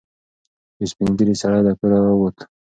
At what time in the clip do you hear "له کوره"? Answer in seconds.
1.67-1.97